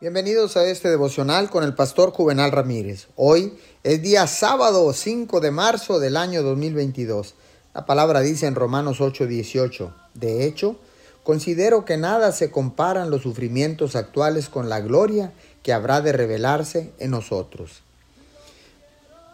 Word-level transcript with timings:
Bienvenidos 0.00 0.56
a 0.56 0.64
este 0.64 0.88
devocional 0.88 1.50
con 1.50 1.62
el 1.62 1.74
pastor 1.74 2.10
Juvenal 2.10 2.52
Ramírez. 2.52 3.08
Hoy 3.16 3.58
es 3.82 4.00
día 4.00 4.26
sábado 4.26 4.90
5 4.94 5.40
de 5.40 5.50
marzo 5.50 6.00
del 6.00 6.16
año 6.16 6.42
2022. 6.42 7.34
La 7.74 7.84
palabra 7.84 8.20
dice 8.20 8.46
en 8.46 8.54
Romanos 8.54 9.02
8:18, 9.02 9.92
de 10.14 10.46
hecho, 10.46 10.76
considero 11.22 11.84
que 11.84 11.98
nada 11.98 12.32
se 12.32 12.50
comparan 12.50 13.10
los 13.10 13.20
sufrimientos 13.20 13.94
actuales 13.94 14.48
con 14.48 14.70
la 14.70 14.80
gloria 14.80 15.34
que 15.62 15.74
habrá 15.74 16.00
de 16.00 16.12
revelarse 16.12 16.94
en 16.98 17.10
nosotros. 17.10 17.82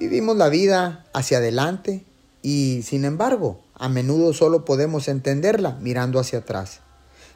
Vivimos 0.01 0.37
la 0.37 0.49
vida 0.49 1.07
hacia 1.13 1.39
adelante 1.39 2.05
y, 2.43 2.83
sin 2.83 3.05
embargo, 3.05 3.61
a 3.75 3.89
menudo 3.89 4.33
solo 4.33 4.65
podemos 4.65 5.07
entenderla 5.07 5.79
mirando 5.81 6.19
hacia 6.19 6.41
atrás. 6.41 6.81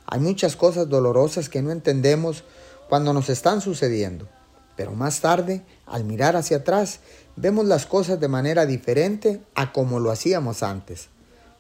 Hay 0.07 0.19
muchas 0.19 0.57
cosas 0.57 0.89
dolorosas 0.89 1.49
que 1.49 1.63
no 1.63 1.71
entendemos 1.71 2.43
cuando 2.91 3.13
nos 3.13 3.31
están 3.31 3.61
sucediendo. 3.61 4.29
Pero 4.77 4.93
más 4.93 5.21
tarde, 5.21 5.63
al 5.87 6.03
mirar 6.03 6.35
hacia 6.35 6.59
atrás, 6.59 6.99
vemos 7.37 7.65
las 7.65 7.87
cosas 7.87 8.19
de 8.19 8.27
manera 8.27 8.67
diferente 8.67 9.41
a 9.55 9.73
como 9.73 10.01
lo 10.01 10.11
hacíamos 10.11 10.65
antes, 10.65 11.09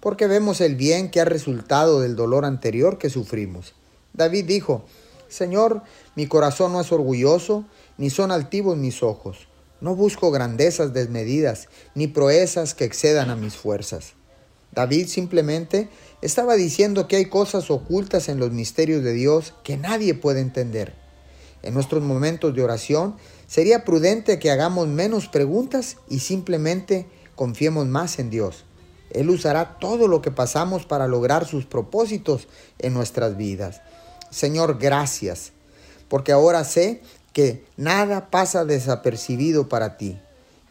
porque 0.00 0.26
vemos 0.26 0.60
el 0.60 0.74
bien 0.74 1.08
que 1.08 1.20
ha 1.20 1.24
resultado 1.24 2.00
del 2.00 2.16
dolor 2.16 2.44
anterior 2.44 2.98
que 2.98 3.10
sufrimos. 3.10 3.74
David 4.12 4.44
dijo, 4.46 4.84
Señor, 5.28 5.82
mi 6.16 6.26
corazón 6.26 6.72
no 6.72 6.80
es 6.80 6.90
orgulloso, 6.90 7.64
ni 7.96 8.10
son 8.10 8.32
altivos 8.32 8.76
mis 8.76 9.04
ojos. 9.04 9.46
No 9.80 9.94
busco 9.94 10.32
grandezas 10.32 10.92
desmedidas, 10.92 11.68
ni 11.94 12.08
proezas 12.08 12.74
que 12.74 12.84
excedan 12.84 13.30
a 13.30 13.36
mis 13.36 13.54
fuerzas. 13.54 14.14
David 14.72 15.06
simplemente 15.06 15.90
estaba 16.22 16.54
diciendo 16.54 17.06
que 17.06 17.14
hay 17.14 17.26
cosas 17.26 17.70
ocultas 17.70 18.28
en 18.28 18.40
los 18.40 18.50
misterios 18.50 19.04
de 19.04 19.12
Dios 19.12 19.54
que 19.62 19.76
nadie 19.76 20.14
puede 20.14 20.40
entender. 20.40 20.99
En 21.62 21.74
nuestros 21.74 22.02
momentos 22.02 22.54
de 22.54 22.62
oración 22.62 23.16
sería 23.46 23.84
prudente 23.84 24.38
que 24.38 24.50
hagamos 24.50 24.88
menos 24.88 25.28
preguntas 25.28 25.96
y 26.08 26.20
simplemente 26.20 27.06
confiemos 27.34 27.86
más 27.86 28.18
en 28.18 28.30
Dios. 28.30 28.64
Él 29.10 29.28
usará 29.30 29.78
todo 29.78 30.08
lo 30.08 30.22
que 30.22 30.30
pasamos 30.30 30.86
para 30.86 31.08
lograr 31.08 31.46
sus 31.46 31.66
propósitos 31.66 32.48
en 32.78 32.94
nuestras 32.94 33.36
vidas. 33.36 33.80
Señor, 34.30 34.78
gracias, 34.78 35.52
porque 36.08 36.32
ahora 36.32 36.64
sé 36.64 37.02
que 37.32 37.64
nada 37.76 38.30
pasa 38.30 38.64
desapercibido 38.64 39.68
para 39.68 39.96
ti, 39.96 40.18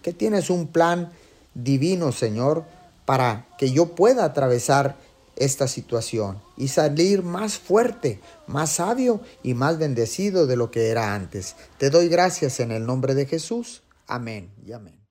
que 0.01 0.13
tienes 0.13 0.49
un 0.49 0.67
plan 0.67 1.11
divino, 1.53 2.11
Señor, 2.11 2.63
para 3.05 3.47
que 3.57 3.71
yo 3.71 3.95
pueda 3.95 4.23
atravesar 4.23 4.97
esta 5.39 5.67
situación 5.67 6.41
y 6.57 6.67
salir 6.67 7.23
más 7.23 7.57
fuerte, 7.57 8.19
más 8.47 8.73
sabio 8.73 9.21
y 9.41 9.53
más 9.53 9.77
bendecido 9.77 10.47
de 10.47 10.55
lo 10.55 10.69
que 10.71 10.89
era 10.89 11.15
antes. 11.15 11.55
Te 11.77 11.89
doy 11.89 12.09
gracias 12.09 12.59
en 12.59 12.71
el 12.71 12.85
nombre 12.85 13.15
de 13.15 13.25
Jesús. 13.25 13.83
Amén 14.07 14.51
y 14.65 14.73
amén. 14.73 15.08